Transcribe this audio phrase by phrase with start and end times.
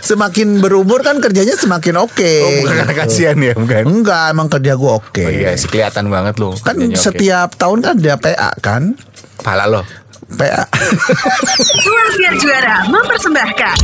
[0.00, 2.32] Semakin berumur kan kerjanya semakin oke.
[2.44, 3.82] Oh, bukan karena kasihan ya, bukan?
[3.84, 5.24] Enggak, emang kerja gue oke.
[5.24, 6.54] Oh iya sih kelihatan banget lo.
[6.60, 8.94] Kan setiap tahun kan ada PA kan?
[9.42, 9.82] pala lo.
[10.28, 10.64] PA.
[11.78, 13.76] Dua Siar Juara mempersembahkan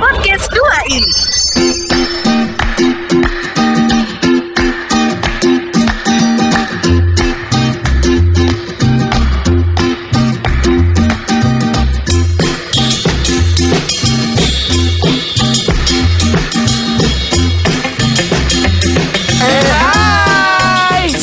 [0.00, 1.97] Podcast 2 i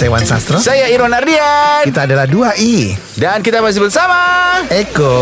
[0.06, 0.14] Hai.
[0.14, 0.58] Saya Wan Sastro.
[0.62, 2.94] Saya Irwan Ardian Kita adalah 2i.
[3.18, 4.62] dan kita masih bersama.
[4.70, 5.18] Eko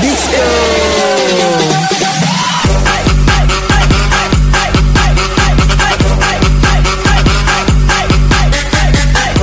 [0.00, 0.48] Disco.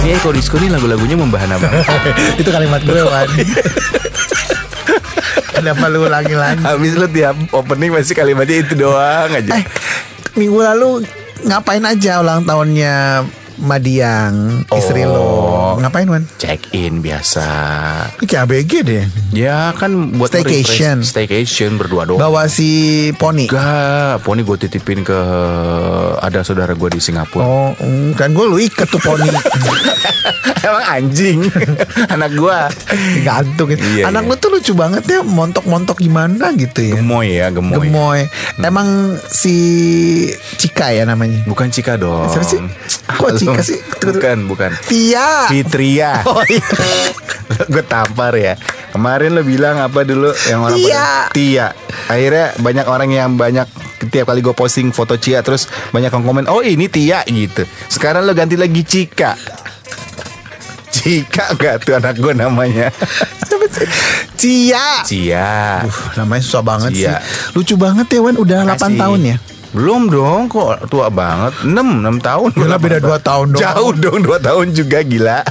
[0.01, 1.85] Ini Eko Disco ini lagu-lagunya membahana banget.
[2.41, 3.29] Itu kalimat gue, Wan.
[5.53, 6.65] Kenapa lu ulangi lagi?
[6.65, 9.61] Habis lu tiap opening masih kalimatnya itu doang aja.
[9.61, 9.63] Eh,
[10.33, 11.05] minggu lalu
[11.45, 13.21] ngapain aja ulang tahunnya
[13.63, 15.09] Madiang, istri Oh.
[15.09, 15.27] lo?
[15.79, 16.27] Ngapain, Wan?
[16.35, 17.47] Check in biasa.
[18.19, 19.03] Ini kayak ABG deh.
[19.31, 20.99] Ya kan buat Staycation.
[20.99, 22.19] Staycation berdua doang.
[22.19, 22.67] Bawa si
[23.15, 23.47] Poni.
[23.47, 25.15] Enggak, poni gue titipin ke
[26.19, 27.41] ada saudara gue di Singapura.
[27.41, 27.71] Oh,
[28.13, 29.31] kan gue lu iket tuh Poni.
[30.63, 31.39] Emang anjing
[32.13, 32.59] anak gue.
[33.21, 33.83] Gantung gitu.
[33.83, 34.29] Iya, Anak iya.
[34.29, 36.95] lu tuh lucu banget ya, montok-montok gimana gitu ya.
[36.95, 37.75] Gemoy ya, gemoy.
[37.79, 38.19] Gemoy.
[38.59, 38.87] Emang
[39.23, 39.55] si
[40.55, 41.43] Cika ya namanya?
[41.43, 42.31] Bukan Cika dong.
[42.31, 42.59] Siapa sih?
[43.03, 43.77] Kok Cika sih?
[43.99, 44.71] Bukan, bukan.
[44.83, 45.45] Tia.
[45.45, 46.23] Fitria.
[46.29, 46.65] Oh iya.
[47.73, 48.57] gue tampar ya.
[48.89, 51.07] Kemarin lo bilang apa dulu yang orang Tia.
[51.29, 51.67] Tia.
[52.07, 53.67] Akhirnya banyak orang yang banyak
[54.03, 57.63] tiap kali gue posting foto Cia terus banyak yang komen, "Oh, ini Tia" gitu.
[57.87, 59.37] Sekarang lo ganti lagi Cika.
[60.89, 62.87] Cika gak tuh anak gue namanya?
[64.39, 65.01] Cia.
[65.03, 67.17] Cia Uh, namanya susah banget Cia.
[67.17, 67.53] sih.
[67.53, 68.99] Lucu banget ya Wan, udah 8 Makasih.
[68.99, 69.37] tahun ya.
[69.73, 71.81] Belum dong kok tua banget 6, 6
[72.21, 73.61] tahun Gila, beda dua tahun dong.
[73.61, 75.41] Jauh dong 2 tahun juga gila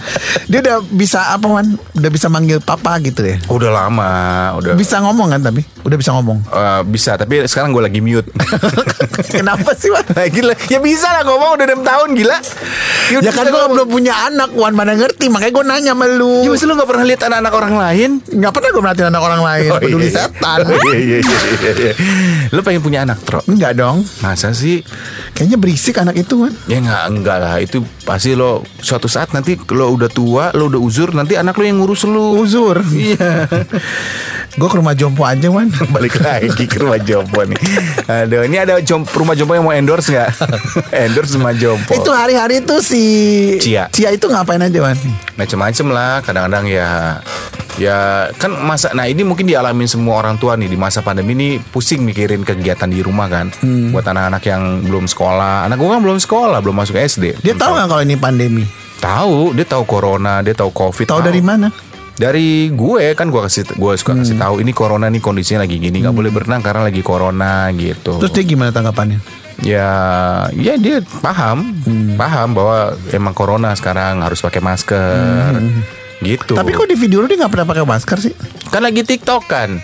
[0.47, 1.67] Dia udah bisa apa Wan?
[1.92, 3.42] Udah bisa manggil papa gitu ya.
[3.47, 4.13] Udah lama
[4.57, 5.67] Udah Bisa ngomong kan tapi?
[5.83, 6.39] Udah bisa ngomong.
[6.47, 8.30] Eh, Bisa tapi sekarang gue lagi mute
[9.35, 10.07] Kenapa sih Wan?
[10.07, 12.36] Nah, gila Ya bisa lah ngomong udah 6 tahun gila
[13.18, 16.55] Ya kan gue belum punya anak Wan mana ngerti Makanya gue nanya sama lu Ya
[16.55, 19.68] masa lu gak pernah lihat anak-anak orang lain Gak pernah gue merhatiin anak orang lain
[19.68, 20.18] Oh, Peduli iya, iya.
[20.23, 21.92] setan Oh, iya, iya, iya, iya.
[22.51, 24.84] Lu pengen punya anak Tro Enggak dong Masa sih?
[25.33, 26.52] Kayaknya berisik anak itu Wan.
[26.68, 27.56] Ya enggak, enggak lah.
[27.62, 31.64] Itu pasti lo Suatu saat nanti Lo udah tua Lo udah uzur Nanti anak lo
[31.64, 32.83] yang ngurus lu Uzur?
[32.92, 33.46] Iya
[34.52, 35.73] Gue ke rumah jompo aja Wan.
[35.96, 37.57] Balik lagi ke rumah jompo nih.
[38.05, 40.29] Aduh ini ada jom, rumah jompo yang mau endorse gak?
[41.08, 41.96] endorse rumah jompo.
[41.96, 43.05] Itu hari-hari itu si
[43.64, 43.89] Cia.
[43.89, 44.96] Cia itu ngapain aja Wan?
[45.41, 47.17] Macem-macem lah Kadang-kadang ya
[47.80, 51.48] Ya kan masa Nah ini mungkin dialamin semua orang tua nih Di masa pandemi ini
[51.57, 53.48] Pusing mikirin kegiatan di rumah kan.
[53.89, 55.64] Buat anak-anak yang belum sekolah.
[55.64, 58.64] Anak gue kan belum sekolah Belum masuk SD Dia tahu nggak kalau ini pandemi?
[59.01, 61.08] Tahu Dia tahu corona Dia tahu covid.
[61.08, 61.24] Tahu.
[61.24, 61.73] dari mana
[62.23, 66.07] Dari gue kan gue kasih gue suka kasih tahu ini corona nih kondisinya lagi gini
[66.07, 68.23] nggak boleh berenang karena lagi corona gitu.
[68.23, 69.19] Terus dia gimana tanggapannya?
[69.63, 69.91] Ya,
[70.55, 71.75] ya dia paham,
[72.15, 75.55] paham bahwa emang corona sekarang harus pakai masker,
[76.19, 76.59] gitu.
[76.59, 78.35] Tapi kok di video lu dia nggak pernah pakai masker sih?
[78.75, 79.79] Kan lagi TikTok kan,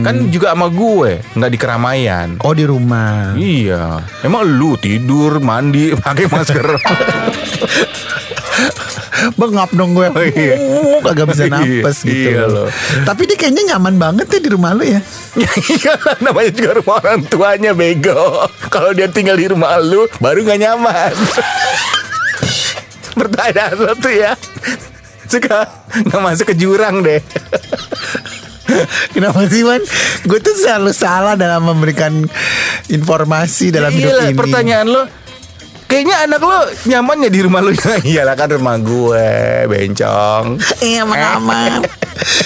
[0.00, 2.40] kan juga sama gue, nggak di keramaian.
[2.40, 3.36] Oh di rumah.
[3.36, 6.66] Iya, emang lu tidur, mandi, pakai masker.
[9.34, 10.54] Bengap dong gue Oh, iya.
[11.04, 12.66] Kagak bisa napas Iya, gitu iya loh.
[13.02, 15.00] Tapi dia kayaknya nyaman banget ya di rumah lu ya
[15.34, 18.46] ya iyalah, namanya juga rumah orang tuanya bego.
[18.68, 21.14] Kalau dia tinggal di rumah lu, baru nggak nyaman.
[23.18, 24.32] Pertanyaan lo tuh ya,
[25.26, 25.66] suka
[26.06, 27.18] nggak masuk ke jurang deh.
[29.16, 29.80] Kenapa sih Wan
[30.28, 32.12] Gue tuh selalu salah dalam memberikan
[32.86, 35.02] informasi dalam hidup Iyalah, ini pertanyaan lo
[35.88, 37.72] Kayaknya anak lo nyamannya di rumah lo
[38.04, 39.28] Iyalah kan rumah gue
[39.64, 40.60] Bencong.
[40.84, 41.80] Iya mama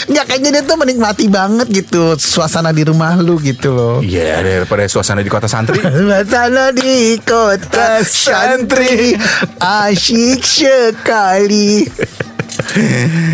[0.07, 3.97] Nggak kayaknya dia tuh menikmati banget gitu Suasana di rumah lu gitu loh.
[3.99, 5.83] Iya daripada suasana di kota santri.
[5.83, 9.19] Suasana di kota santri
[9.59, 11.83] Asyik sekali.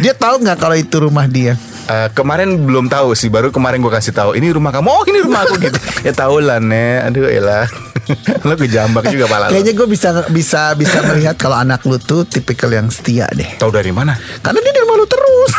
[0.00, 1.52] Dia tahu nggak kalau itu rumah dia?
[1.88, 4.37] Eh, Kemarin belum tahu sih Baru kemarin gue kasih tahu.
[4.37, 4.88] Ini rumah kamu?
[4.88, 5.76] Oh ini rumah aku gitu.
[6.00, 7.69] Ya tahu lah nih Aduh elah
[8.49, 12.25] Lo kejambak juga pala lo Kayaknya gue bisa bisa bisa melihat kalau anak lu tuh
[12.25, 13.58] tipikal yang setia deh.
[13.60, 14.16] Tahu dari mana?
[14.40, 15.50] Karena dia di rumah lu terus.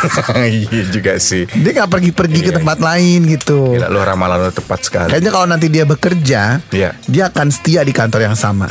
[0.70, 1.44] Iya juga sih.
[1.50, 3.74] Dia nggak pergi-pergi ke Iya, tempat lain gitu.
[3.76, 5.08] Gila lo ramalan lo tepat sekali.
[5.10, 6.90] Kayaknya kalau nanti dia bekerja Iya.
[7.06, 8.70] Dia akan setia di kantor yang sama.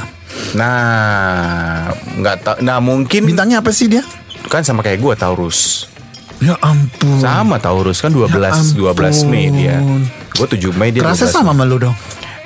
[0.56, 1.90] Nah
[2.20, 4.04] nggak tahu Nah mungkin Bintangnya apa sih dia?
[4.50, 5.90] Kan sama kayak gue Taurus.
[6.40, 7.20] Ya ampun.
[7.20, 8.56] Sama Taurus kan 12 Ya
[8.96, 9.78] 12 Mei dia.
[10.40, 11.96] Gue 7 Mei dia Kerasnya 12 sama sama lu dong.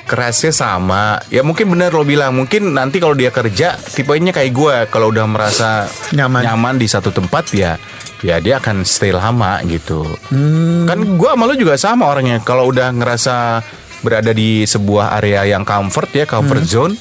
[0.04, 1.18] Kerasnya sama.
[1.28, 2.36] Ya mungkin bener lo bilang.
[2.36, 6.76] Mungkin nanti kalau dia kerja tipenya kayak gue kalau udah merasa Nyaman.
[6.76, 7.76] di satu tempat ya
[8.20, 10.04] ya dia akan stay lama gitu.
[10.32, 10.88] Hmm.
[10.88, 12.40] kan gue sama lo juga sama orangnya.
[12.40, 13.60] Kalau udah ngerasa
[14.00, 16.68] berada di sebuah area yang comfort ya comfort Hmm.
[16.68, 16.94] zone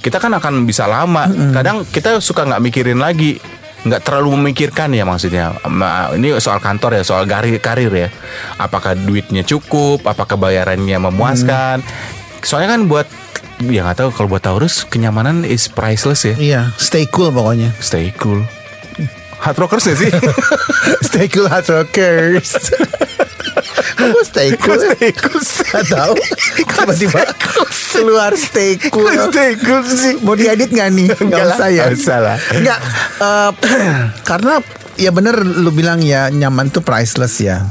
[0.00, 1.28] kita kan akan bisa lama.
[1.52, 3.38] Kadang kita suka nggak mikirin lagi.
[3.80, 5.56] Nggak terlalu memikirkan ya maksudnya.
[5.64, 8.08] Ma- ini soal kantor ya soal karir karir ya.
[8.56, 10.04] Apakah duitnya cukup?
[10.04, 11.80] Apakah bayarannya memuaskan
[12.42, 13.06] soalnya kan buat
[13.62, 17.72] ya nggak tahu kalau buat Taurus kenyamanan is priceless ya Iya, stay cool pokoknya.
[17.78, 18.40] stay cool
[19.36, 20.10] hard rockers gak sih
[21.06, 22.56] stay cool hard rockers.
[23.92, 24.80] Kamu stay cool?
[24.80, 25.64] stay cool sih?
[25.66, 26.12] Gak tahu.
[26.58, 27.20] Tiba-tiba
[27.90, 29.08] keluar stay cool.
[29.28, 31.08] stay cool sih Mau diedit gak nih?
[31.12, 31.84] Gak lah, usah ya.
[31.84, 32.36] nggak usah lah.
[32.50, 32.78] Enggak.
[33.18, 33.50] eh,
[34.28, 34.54] karena
[34.96, 37.64] ya bener lu bilang ya nyaman tuh priceless ya.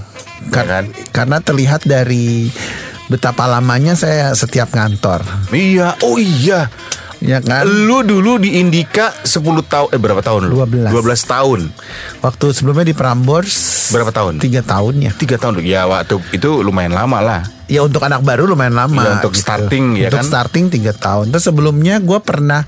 [0.49, 0.85] Kar- Ya kan?
[1.11, 2.49] Karena terlihat dari
[3.09, 5.25] betapa lamanya saya setiap ngantor.
[5.51, 6.69] iya oh iya
[7.19, 7.67] Ya kan?
[7.67, 10.63] Lu dulu di Indika 10 tahun eh berapa tahun lu?
[10.63, 10.87] 12.
[10.87, 11.59] 12 tahun.
[12.23, 14.39] Waktu sebelumnya di Prambors Berapa tahun?
[14.39, 15.11] Tiga tahun ya.
[15.11, 15.59] Tiga tahun.
[15.67, 17.41] Ya waktu itu lumayan lama lah.
[17.67, 19.03] Ya untuk anak baru lumayan lama.
[19.03, 20.31] Iya, untuk starting, ya Untuk kan?
[20.31, 21.35] starting tiga tahun.
[21.35, 22.63] Terus sebelumnya gue pernah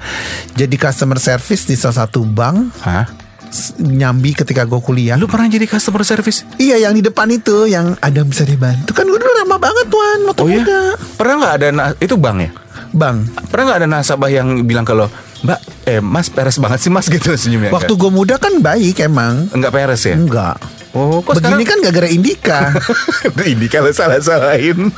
[0.53, 3.07] jadi customer service di salah satu bank Hah?
[3.77, 5.13] Nyambi ketika gue kuliah.
[5.13, 6.47] Lu pernah jadi customer service?
[6.55, 10.19] Iya yang di depan itu yang ada bisa dibantu kan gue dulu ramah banget tuan
[10.33, 10.59] Oh ya?
[10.59, 10.79] muda.
[11.15, 11.67] Pernah nggak ada
[11.97, 12.51] itu bang ya?
[12.91, 15.07] Bang, Pernah nggak ada nasabah yang bilang kalau
[15.41, 17.71] Mbak, eh Mas peres banget sih Mas gitu senyumnya.
[17.71, 19.47] waktu gue muda kan baik emang.
[19.49, 20.13] enggak peres ya?
[20.13, 20.59] Enggak.
[20.91, 22.75] Oh, kok Begini kan gak gara Indika
[23.47, 24.91] ini kalau salah-salahin.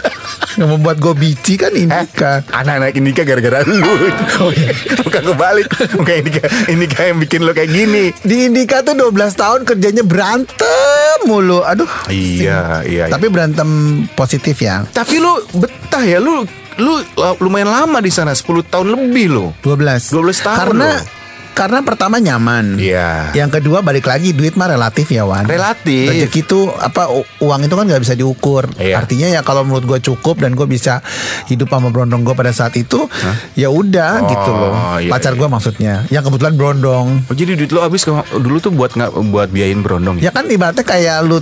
[0.58, 3.78] Yang membuat gue bici kan Indika Anak-anak Indika gara-gara lu.
[4.42, 4.74] Oh, iya.
[5.00, 5.70] Bukan kebalik.
[5.94, 8.10] Bukan Indika, Indika yang bikin lo kayak gini.
[8.26, 13.06] Di Indika tuh 12 tahun kerjanya berantem mulu Aduh Iya, iya.
[13.08, 13.70] Tapi berantem
[14.18, 16.42] positif ya Tapi lu betah ya lu
[16.82, 16.98] lu
[17.38, 19.46] lumayan lama di sana 10 tahun lebih lo.
[19.62, 21.22] 12 12 tahun Karena loh.
[21.54, 23.30] Karena pertama nyaman Iya.
[23.32, 26.10] Yang kedua balik lagi duit mah relatif ya Wan Relatif.
[26.10, 27.08] Rezeki itu apa
[27.40, 28.98] uang itu kan nggak bisa diukur Iya.
[28.98, 31.00] Artinya ya kalau menurut gue cukup dan gue bisa
[31.46, 33.06] hidup sama berondong gue pada saat itu
[33.54, 35.40] Ya udah Oh, gitu loh iya, Pacar iya.
[35.40, 38.02] gue maksudnya Yang kebetulan berondong Oh, jadi duit lo habis
[38.34, 40.28] dulu tuh buat nggak buat biayain berondong ya?
[40.28, 41.38] Ya kan ibaratnya kayak lu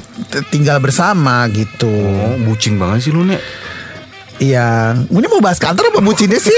[0.48, 3.40] tinggal bersama gitu Oh, bucing banget sih lu nek.
[4.42, 6.58] Iya Ini mau bahas kantor apa bucinnya sih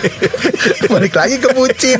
[0.86, 1.98] Balik lagi ke bucin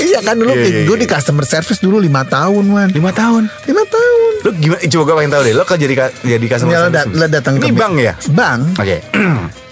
[0.00, 0.98] Iya kan dulu Iya, iya, gue iya.
[0.98, 3.44] di customer service dulu 5 tahun Wan 5 Lima tahun.
[3.68, 4.80] tahun Lu gimana?
[4.84, 5.52] Coba gue pengen tahu deh.
[5.52, 7.12] Lo kan jadi jadi customer Ya, service.
[7.12, 8.12] lo datang Ini ke bang ya?
[8.32, 8.98] Bang Oke.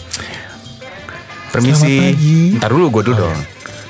[1.52, 1.76] Permisi.
[1.76, 2.38] Selamat pagi.
[2.56, 3.38] Ntar dulu gue dulu dong.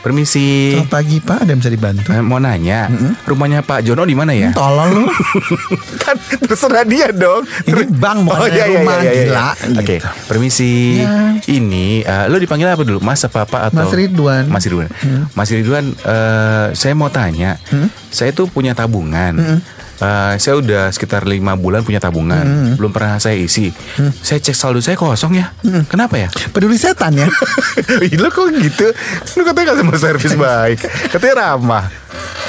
[0.03, 0.75] Permisi.
[0.75, 2.91] Selamat pagi Pak ada yang bisa dibantu Eh, mau nanya,
[3.23, 4.51] rumahnya Pak Jono di mana ya?
[4.51, 5.07] Tolong lu
[6.03, 7.47] kan terserah dia dong.
[7.63, 10.09] Ini bank, bukan rumah, gila, Oke, gitu.
[10.27, 10.99] permisi.
[10.99, 11.39] Ya.
[11.39, 12.99] Ini eh, lo dipanggil apa dulu?
[12.99, 14.51] Mas apa apa atau Mas Ridwan.
[14.51, 14.91] Mas Ridwan.
[15.39, 17.63] Mas Ridwan, eh, saya mau tanya.
[18.11, 19.63] Saya tuh punya tabungan.
[20.03, 23.71] Eh, saya udah sekitar lima bulan punya tabungan, belum pernah saya isi.
[24.19, 25.55] Saya cek saldo saya kosong ya.
[25.87, 26.27] Kenapa ya?
[26.51, 27.31] Peduli setan ya
[28.23, 28.91] lo kok gitu?
[29.39, 30.79] Lu katanya customer service baik,
[31.09, 31.87] katanya ramah.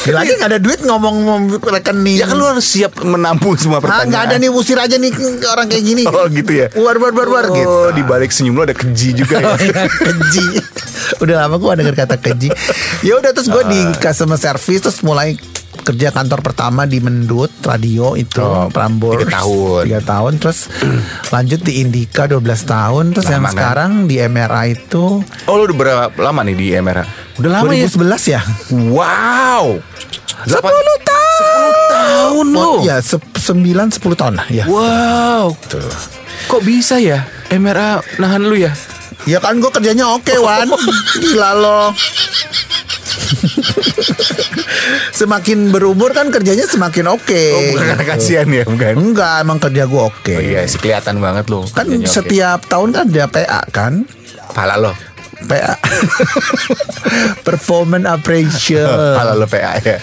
[0.04, 4.08] Lagi gak ada duit ngomong rekening Ya kan lu harus siap menampung semua Ah, pertanyaan.
[4.12, 5.16] nggak ada nih usir aja nih
[5.48, 6.04] orang kayak gini.
[6.04, 6.68] Oh gitu ya.
[6.76, 7.72] War war war war oh, gitu.
[7.96, 9.48] di balik senyum lu ada keji juga ya.
[9.48, 10.48] Oh, iya, keji.
[11.24, 12.50] Udah lama gue denger kata keji.
[13.00, 13.96] Ya udah terus gue di Ah.
[13.96, 15.40] customer service terus mulai
[15.76, 19.82] kerja kantor pertama di Mendut Radio itu Oh, Prambors tiga tahun.
[19.84, 20.60] tiga tahun terus
[21.28, 23.54] lanjut di Indika 12 tahun terus yang Lama, kan?
[23.54, 27.04] sekarang di MRA itu Oh lu udah berapa lama nih di MRA?
[27.36, 27.90] Udah lama ya?
[27.90, 28.42] 2011 ya
[28.90, 29.82] Wow.
[30.44, 30.84] 10 tahun
[31.34, 32.60] 10 tahun lu.
[32.60, 33.58] Oh, ya se 9
[33.92, 35.58] 10 tahun lah ya Wow.
[36.46, 37.26] Kok bisa ya?
[37.50, 38.72] MRA nahan lu ya?
[39.24, 40.68] Ya kan gue kerjanya oke Wan
[41.24, 41.82] Gila lo
[45.24, 48.94] Semakin berumur kan kerjanya semakin oke Oh, bukan karena kasihan ya, bukan?
[49.00, 51.64] Enggak emang kerja gue oke Oh iya sih kelihatan banget lu.
[51.72, 54.04] Kan setiap tahun kan ada PA kan
[54.52, 54.92] pala lo.
[55.44, 55.76] PA
[57.48, 59.98] Performance Appraisal Pala lo PA ya.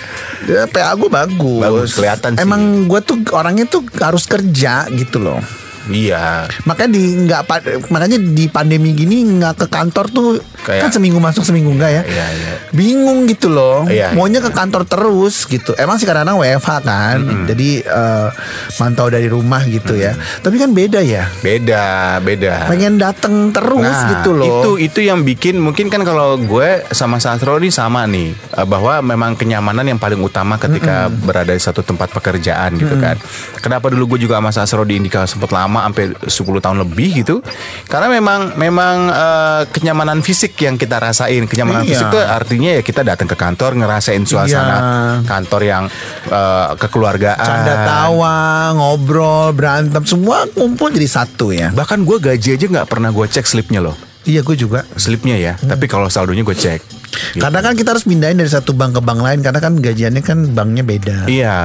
[0.44, 2.44] Ya, PA gue bagus Bagus, kelihatan sih.
[2.44, 5.40] Emang gue tuh orangnya tuh harus kerja gitu loh
[5.88, 6.44] Iya.
[6.68, 7.40] Makanya di nggak
[7.88, 10.28] makanya di pandemi gini nggak ke kantor tuh
[10.60, 12.02] Kayak- kan seminggu masuk seminggu enggak ya.
[12.04, 12.52] Iya, iya.
[12.74, 13.88] Bingung gitu loh.
[13.88, 15.72] Iya, Maunya ke kantor terus gitu.
[15.78, 17.16] Emang sih kadang-kadang WFH kan.
[17.48, 18.28] Jadi eh,
[18.76, 20.12] mantau dari rumah gitu ya.
[20.42, 21.30] Tapi kan beda ya.
[21.40, 22.66] Beda, beda.
[22.68, 24.46] Pengen dateng terus Nah, gitu loh.
[24.60, 28.98] Itu itu yang bikin mungkin kan kalau gue sama Sastro ini sama nih eh, bahwa
[29.00, 33.16] memang kenyamanan yang paling utama ketika berada di satu tempat pekerjaan gitu kan.
[33.62, 37.22] Kenapa dulu gue juga sama Sastro di Indika sempat lama lama sampai 10 tahun lebih
[37.22, 37.38] gitu.
[37.86, 41.46] Karena memang memang eh, kenyamanan fisik yang kita rasain.
[41.46, 41.90] Kenyamanan Iya.
[41.94, 44.84] fisik itu artinya ya kita datang ke kantor ngerasain suasana Iya.
[45.30, 45.84] kantor yang
[46.26, 47.38] eh, kekeluargaan.
[47.38, 48.38] Canda tawa,
[48.74, 51.70] ngobrol, berantem, semua kumpul jadi satu ya.
[51.70, 53.94] Bahkan gue gaji aja nggak pernah gue cek slipnya loh.
[54.26, 54.84] Iya, gue juga.
[54.98, 55.54] Slipnya ya.
[55.56, 55.70] Hmm.
[55.70, 56.99] Tapi kalau saldonya gue cek.
[57.10, 57.42] Gitu.
[57.42, 60.38] Karena kan kita harus pindahin dari satu bank ke bank lain karena kan gajiannya kan
[60.54, 61.16] banknya beda.
[61.26, 61.58] Iya.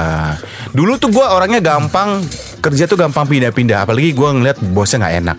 [0.74, 2.26] Dulu tuh gue orangnya gampang
[2.58, 3.86] kerja tuh gampang pindah-pindah.
[3.86, 5.38] Apalagi gue ngeliat bosnya nggak enak.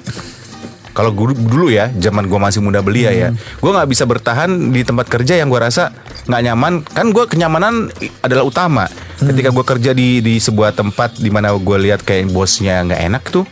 [0.98, 5.06] Kalau dulu ya, zaman gue masih muda belia ya, gue nggak bisa bertahan di tempat
[5.06, 5.94] kerja yang gue rasa
[6.26, 6.74] nggak nyaman.
[6.90, 7.94] Kan gue kenyamanan
[8.26, 8.90] adalah utama.
[9.22, 13.24] Ketika gue kerja di di sebuah tempat di mana gue lihat kayak bosnya nggak enak
[13.30, 13.46] tuh,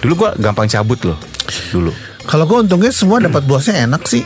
[0.00, 1.20] dulu gue gampang cabut loh.
[1.68, 1.92] Dulu.
[2.24, 4.24] Kalau gue untungnya semua dapat bosnya enak sih.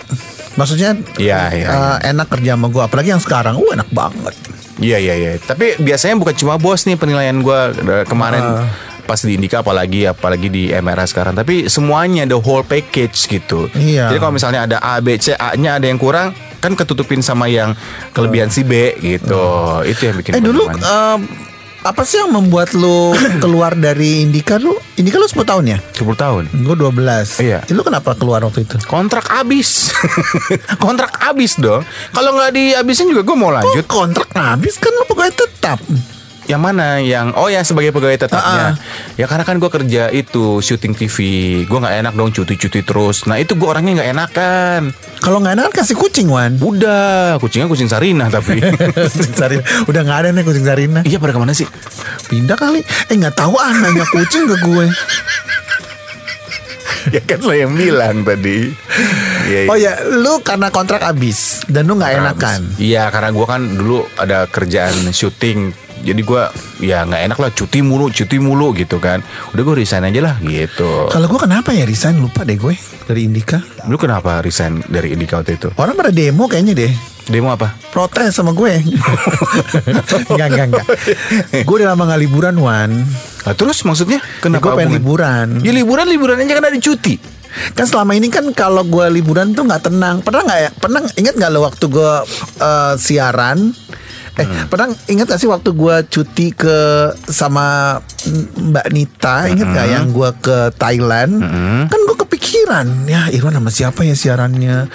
[0.59, 2.83] Maksudnya Iya, iya, eh, enak kerja sama gue.
[2.83, 4.35] Apalagi yang sekarang, uh enak banget.
[4.81, 5.31] Iya iya iya.
[5.37, 8.65] Tapi biasanya bukan cuma bos nih penilaian gua eh, kemarin
[9.05, 11.37] pas di Indika apalagi apalagi di MRA sekarang.
[11.37, 13.69] Tapi semuanya the whole package gitu.
[13.77, 14.09] Iya.
[14.09, 16.33] Jadi kalau misalnya ada A B C A-nya ada yang kurang
[16.65, 17.77] kan ketutupin sama yang
[18.17, 19.45] kelebihan si B gitu.
[19.85, 20.81] Itu yang bikin Eh dulu nyaman.
[21.81, 24.77] Apa sih yang membuat lu keluar dari Indika lu?
[24.95, 25.79] Indika lu 10 tahun ya?
[25.97, 26.43] 10 tahun.
[26.61, 27.65] Gue 12 Iya.
[27.65, 28.77] Eh, Lu kenapa keluar waktu itu?
[28.85, 29.89] Kontrak habis.
[30.85, 31.81] kontrak habis dong.
[32.13, 33.85] Kalau nggak dihabisin juga gue mau lanjut.
[33.89, 35.81] Oh, kontrak habis kan lu pegawai tetap
[36.51, 36.99] Yang mana?
[36.99, 38.63] Yang oh yang sebagai pegawai tetapnya.
[38.67, 38.73] Ah,
[39.15, 41.17] Ya karena kan gue kerja itu syuting TV,
[41.63, 43.25] gue nggak enak dong cuti-cuti terus.
[43.25, 44.81] Nah itu gue orangnya nggak enakan.
[45.21, 48.57] Kalau nggak enak kan kasih kucing Wan Udah, kucingnya kucing Sarina tapi.
[49.13, 51.69] Kucing Sarina Udah nggak ada nih kucing Sarina iya pada ke mana sih?
[52.25, 54.87] Pindah kali Eh nggak tahu ah nanya kucing ke gue
[57.15, 58.73] ya kan lo yang bilang tadi.
[59.45, 63.61] Iya, Oh ya Lu karena kontrak habis Dan lu nggak enakan Iya karena gue kan
[63.67, 65.75] dulu ada kerjaan syuting.
[66.01, 66.43] Jadi gue
[66.81, 69.21] ya nggak enak lah cuti mulu, cuti mulu gitu kan.
[69.53, 71.13] Udah gue resign aja lah gitu.
[71.13, 72.75] Kalau gue kenapa ya resign Lupa deh gue
[73.09, 75.69] Dari Indika Lu kenapa resign dari Indika waktu itu?
[75.75, 76.93] Orang pada demo kayaknya deh
[77.27, 77.75] Demo apa?
[77.91, 78.71] Protes sama gue
[80.31, 80.87] Enggak enggak enggak
[81.65, 82.91] Gue udah lama gak liburan Wan
[83.41, 84.73] Nah, terus maksudnya kenapa?
[84.73, 87.17] Gue pengen liburan Ya liburan liburan aja kan ada cuti.
[87.75, 90.23] Kan selama ini kan kalau gue liburan tuh nggak tenang.
[90.23, 90.71] Pernah nggak ya?
[90.71, 92.13] Pernah ingat nggak lo waktu gue
[92.63, 93.75] eh, siaran?
[94.41, 96.79] Eh pernah ingat gak sih waktu gue cuti ke
[97.29, 97.99] sama
[98.57, 99.47] Mbak Nita?
[99.47, 101.33] Ingat nggak yang gue ke Thailand?
[101.87, 104.89] Kan gue kepikiran ya Irwan sama siapa ya siarannya?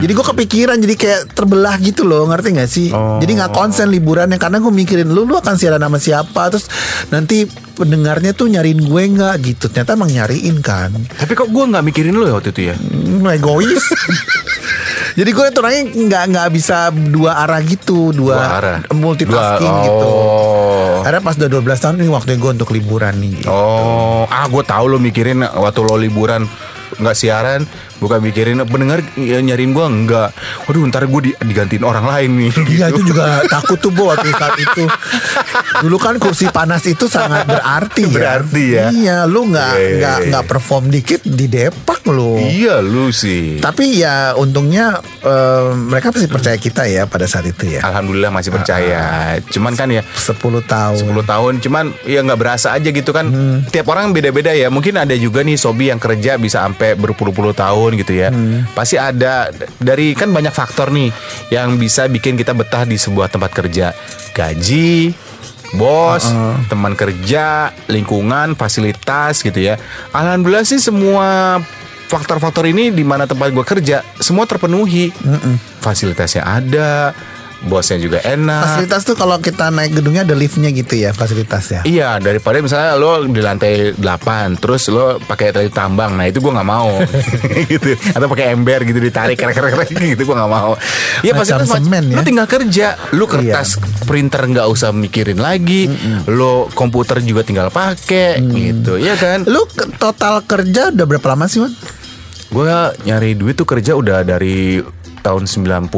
[0.00, 2.88] Jadi gue kepikiran jadi kayak terbelah gitu loh ngerti gak sih?
[2.94, 3.18] Oh.
[3.18, 6.70] Jadi nggak konsen liburannya karena gue mikirin lu lu akan siaran sama siapa terus
[7.10, 11.82] nanti pendengarnya tuh nyariin gue nggak gitu ternyata emang nyariin kan Tapi kok gue nggak
[11.82, 12.76] mikirin lo ya waktu itu ya?
[12.78, 13.82] Hmm, egois.
[15.14, 18.78] Jadi gue tuh orangnya nggak nggak bisa dua arah gitu, dua, Dua arah.
[18.90, 20.08] multitasking Dua- gitu.
[20.08, 20.98] oh.
[21.00, 23.30] Karena pas udah 12 tahun ini waktunya gue untuk liburan nih.
[23.38, 23.46] gitu.
[23.46, 26.50] Oh, ah gue tahu lo mikirin waktu lo liburan
[26.94, 27.62] nggak siaran,
[27.98, 30.30] bukan mikirin pendengar ya, nyariin gue enggak.
[30.66, 32.52] Waduh, ntar gue di, digantiin orang lain nih.
[32.64, 33.00] Iya gitu.
[33.00, 34.84] itu juga takut tuh Bo waktu saat itu.
[35.84, 38.14] Dulu kan kursi panas itu sangat berarti ya.
[38.14, 38.86] Berarti ya.
[38.90, 40.28] Iya, lu nggak Iya, iya, nggak iya.
[40.30, 42.38] nggak perform dikit di depak lu.
[42.40, 43.58] Iya lu sih.
[43.60, 47.80] Tapi ya untungnya eh, mereka pasti percaya kita ya pada saat itu ya.
[47.84, 49.36] Alhamdulillah masih percaya.
[49.50, 51.02] Cuman kan ya 10 tahun.
[51.04, 53.26] 10 tahun cuman ya nggak berasa aja gitu kan
[53.68, 57.83] tiap orang beda-beda ya mungkin ada juga nih Sobi yang kerja bisa sampai berpuluh-puluh tahun
[57.92, 58.32] gitu ya.
[58.72, 61.12] Pasti ada dari kan banyak faktor nih
[61.52, 63.92] yang bisa bikin kita betah di sebuah tempat kerja.
[64.32, 65.12] Gaji
[65.74, 66.30] bos
[66.70, 69.76] teman kerja lingkungan fasilitas gitu ya.
[70.14, 71.60] Alhamdulillah sih semua
[72.08, 75.10] faktor-faktor ini di mana tempat gue kerja semua terpenuhi.
[75.82, 77.10] Fasilitasnya ada
[77.64, 78.62] bosnya juga enak.
[78.62, 81.82] Fasilitas tuh kalau kita naik gedungnya ada liftnya gitu ya fasilitasnya.
[81.82, 86.48] Iya daripada misalnya lo di lantai 8 Terus lo pakai tali tambang Nah itu gue
[86.48, 87.00] nggak mau.
[87.66, 87.96] Gitu.
[88.10, 90.76] Atau pakai ember gitu ditarik krek krek gitu gue nggak mau.
[91.20, 92.16] Iya fasilitas semen ya.
[92.16, 95.88] Lo tinggal kerja Lo kertas printer nggak usah mikirin lagi
[96.26, 99.42] Lo komputer juga tinggal pakai gitu Iya kan?
[99.44, 101.72] Lu ke- total kerja udah berapa lama sih Wan?
[102.46, 102.70] Gue
[103.02, 104.78] nyari duit tuh kerja udah dari
[105.24, 105.88] tahun 95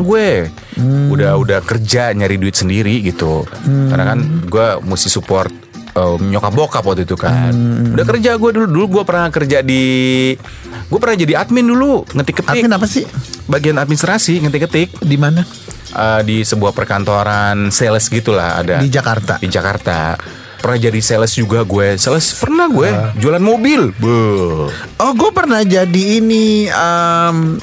[0.00, 0.28] gue.
[1.12, 3.44] Udah udah kerja nyari duit sendiri gitu.
[3.62, 5.52] Karena kan gue mesti support
[5.92, 7.52] eh, nyokap bokap waktu itu kan.
[7.92, 9.84] Udah kerja gue dulu dulu gue pernah kerja di
[10.90, 13.06] gue pernah jadi admin dulu ngetik ketik Admin apa sih?
[13.46, 15.44] bagian administrasi ngetik ketik Di mana?
[16.22, 18.78] di sebuah perkantoran sales gitulah ada.
[18.78, 19.36] Di Jakarta.
[19.36, 20.14] di Jakarta.
[20.60, 21.96] Pernah jadi sales juga gue.
[21.96, 23.90] Sales pernah gue jualan mobil.
[23.96, 24.68] Beuh.
[25.00, 27.56] Oh, gue pernah jadi ini em,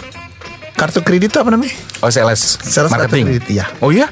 [0.78, 1.74] kartu kredit tuh apa namanya?
[2.06, 3.26] Oh sales, Sales marketing.
[3.26, 3.66] marketing, iya.
[3.82, 4.06] Oh iya?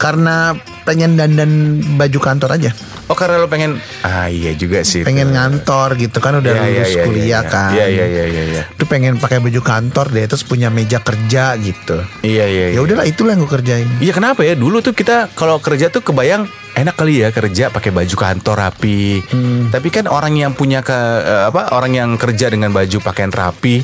[0.00, 0.56] Karena
[0.88, 2.72] pengen dandan baju kantor aja.
[3.08, 5.34] Oh karena lo pengen Ah iya juga sih pengen tuh.
[5.34, 8.62] ngantor gitu kan udah iya, lulus iya, kuliah iya, kan Iya iya iya iya iya
[8.70, 12.78] Lu pengen pakai baju kantor deh terus punya meja kerja gitu Iya iya ya iya.
[12.78, 16.44] udahlah itulah yang gue kerjain Iya kenapa ya dulu tuh kita kalau kerja tuh kebayang
[16.70, 19.18] enak kali ya kerja pakai baju kantor rapi.
[19.66, 23.82] Tapi kan orang yang punya ke eh, apa orang yang kerja dengan baju pakaian rapi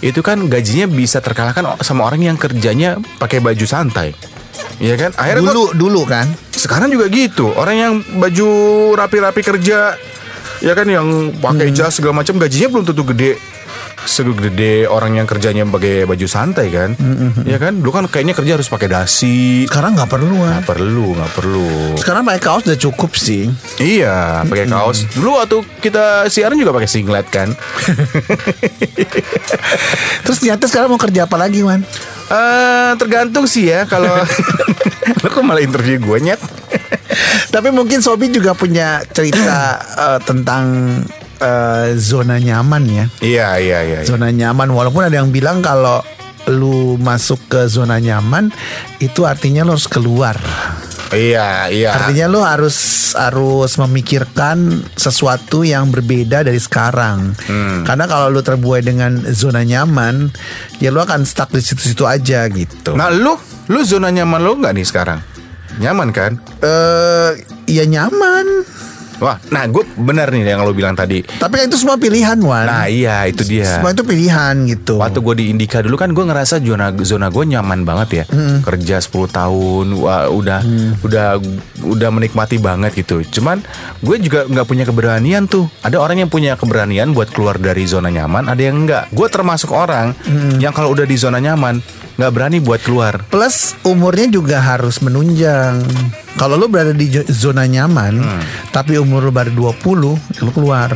[0.00, 4.14] itu kan gajinya bisa terkalahkan sama orang yang kerjanya pakai baju santai.
[4.78, 5.10] Iya kan?
[5.16, 7.54] Akhirnya gua- dulu dulu kan sekarang juga gitu.
[7.54, 8.50] Orang yang baju
[8.98, 9.94] rapi-rapi kerja
[10.58, 13.38] ya kan yang pakai jas segala macam gajinya belum tentu gede.
[13.98, 16.94] Segede orang yang kerjanya pakai baju santai kan.
[17.42, 17.82] Ya kan?
[17.82, 19.66] Dulu kan kayaknya kerja harus pakai dasi.
[19.66, 21.68] Sekarang nggak perlu kan nggak perlu nggak perlu.
[21.98, 23.50] Sekarang pakai kaos udah cukup sih.
[23.82, 25.02] Iya pakai kaos.
[25.18, 27.50] Dulu waktu kita siaran juga pakai singlet kan.
[30.24, 31.82] Terus ternyata sekarang mau kerja apa lagi man
[32.28, 34.12] Eh tergantung sih ya kalau
[35.22, 36.40] lo kok malah interview gue nyet?
[37.54, 40.64] Tapi mungkin Sobi juga punya cerita eh, tentang
[41.40, 43.04] eh, zona nyaman ya.
[43.22, 44.08] Iya iya iya iya.
[44.08, 44.68] zona nyaman.
[44.70, 46.00] Walaupun ada yang bilang kalau
[46.48, 48.48] lu masuk ke zona nyaman
[49.04, 50.36] itu artinya lu harus keluar.
[51.08, 51.96] Iya iya.
[51.96, 52.76] Artinya lu harus
[53.16, 57.32] harus memikirkan sesuatu yang berbeda dari sekarang.
[57.88, 60.28] Karena kalau lu terbuai dengan zona nyaman
[60.84, 62.92] ya lu akan stuck di situ-situ aja gitu.
[62.92, 63.36] Nah lu
[63.68, 65.20] Lu zona nyaman lo nggak nih sekarang?
[65.78, 66.32] Nyaman kan?
[66.58, 67.32] eh
[67.68, 68.66] ya nyaman
[69.18, 71.26] Wah, nah gue benar nih yang lo bilang tadi.
[71.26, 73.66] tapi kan itu semua pilihan Wan Nah iya itu dia.
[73.66, 77.42] semua itu pilihan gitu Waktu gue di Indika dulu kan gue ngerasa zona zona gue
[77.44, 78.24] nyaman banget ya.
[78.62, 80.62] Kerja 10 tahun, wah, udah
[81.02, 81.26] udah
[81.84, 83.26] udah menikmati banget gitu.
[83.28, 83.58] Cuman
[83.98, 85.66] gue juga nggak punya keberanian tuh.
[85.82, 89.10] Ada orang yang punya keberanian buat keluar dari zona nyaman, ada yang enggak.
[89.10, 90.14] Gue termasuk orang
[90.56, 91.82] yang kalau udah di zona nyaman
[92.18, 93.22] nggak berani buat keluar.
[93.30, 95.86] Plus umurnya juga harus menunjang.
[96.34, 98.18] Kalau lu berada di zona nyaman,
[98.74, 100.90] tapi umur lu baru 20, ya lu keluar.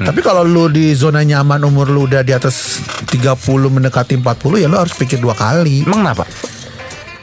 [0.00, 4.68] Tapi kalau lu di zona nyaman umur lu udah di atas 30 mendekati 40, ya
[4.68, 5.84] lu harus pikir dua kali.
[5.84, 6.24] Emang kenapa?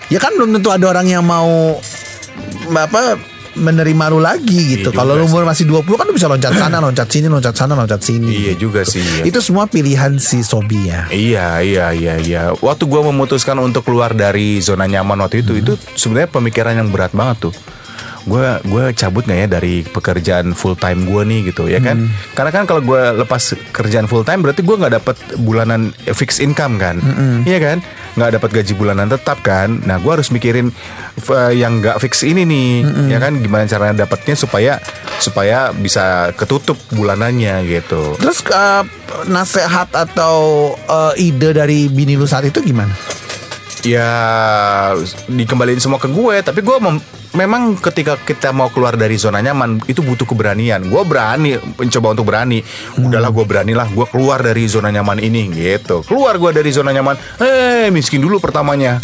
[0.10, 1.78] Ya kan belum tentu ada orang yang mau
[2.74, 3.18] apa
[3.56, 4.90] menerima lu lagi gitu.
[4.90, 7.74] Iya Kalau lu umur masih 20 kan lu bisa loncat sana, loncat sini, loncat sana,
[7.78, 8.30] loncat sini.
[8.30, 9.02] Iya juga sih.
[9.02, 9.24] iya.
[9.26, 11.08] Itu semua pilihan si Sobi ya.
[11.10, 12.44] Iya iya iya iya.
[12.58, 17.14] Waktu gue memutuskan untuk keluar dari zona nyaman waktu itu, itu sebenarnya pemikiran yang berat
[17.14, 17.54] banget tuh.
[18.24, 22.08] Gue gue cabut nggak ya dari pekerjaan full time gue nih gitu ya kan?
[22.32, 23.42] Karena kan kalau gue lepas
[23.76, 27.04] kerjaan full time berarti gue nggak dapat bulanan fixed income kan?
[27.44, 27.78] Iya kan?
[28.16, 29.84] Nggak dapat gaji bulanan tetap kan?
[29.84, 30.72] Nah gue harus mikirin
[31.20, 32.72] eh, yang nggak fix ini nih,
[33.12, 33.36] ya kan?
[33.44, 34.80] Gimana caranya dapatnya supaya
[35.20, 38.16] supaya bisa ketutup bulanannya gitu.
[38.24, 38.88] Terus uh,
[39.28, 40.36] nasehat atau
[40.88, 42.96] uh, ide dari bini lu saat itu gimana?
[43.84, 44.08] ya
[45.28, 47.04] dikembaliin semua ke gue tapi gue mem-
[47.34, 50.86] memang ketika kita mau keluar dari zona nyaman itu butuh keberanian.
[50.88, 52.62] Gue berani mencoba untuk berani.
[52.98, 56.06] Udahlah gue beranilah gue keluar dari zona nyaman ini gitu.
[56.06, 57.18] Keluar gue dari zona nyaman.
[57.42, 59.02] Eh miskin dulu pertamanya.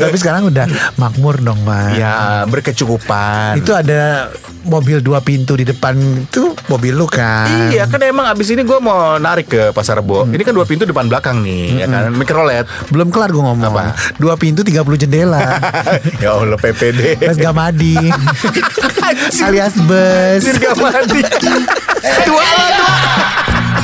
[0.00, 0.66] Tapi sekarang udah
[0.98, 1.96] makmur dong, Mas.
[1.98, 3.58] ya berkecukupan.
[3.60, 4.30] Itu ada
[4.64, 5.96] mobil dua pintu di depan
[6.28, 7.72] itu mobil lu kan.
[7.72, 10.28] Iya kan emang abis ini gue mau narik ke pasar Rebo.
[10.28, 12.12] Ini kan dua pintu depan belakang nih ya kan?
[12.12, 12.68] Mikrolet.
[12.92, 13.72] Belum kelar gue ngomong.
[13.72, 13.96] Apa?
[14.20, 15.42] Dua pintu 30 jendela.
[16.22, 17.94] Ya Allah PPD Mas Gamadi.
[19.46, 20.42] alias bus.
[20.42, 21.20] Dirga mati
[22.26, 22.96] Tua lo tua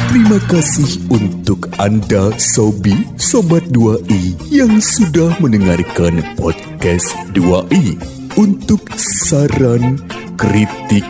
[0.07, 8.01] Terima kasih untuk Anda Sobi Sobat 2i yang sudah mendengarkan podcast 2i.
[8.37, 9.97] Untuk saran,
[10.40, 11.05] kritik,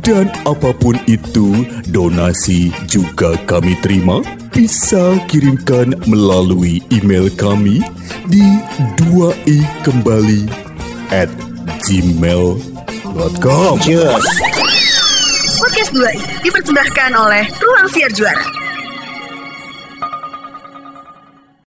[0.00, 4.24] dan apa pun itu, donasi juga kami terima.
[4.50, 7.84] Bisa kirimkan melalui email kami
[8.28, 8.44] di
[8.98, 10.48] 2i kembali
[11.12, 11.30] at
[11.86, 13.74] gmail.com.
[15.60, 18.69] Podcast 2 i dipersembahkan oleh Ruang Siar Juara.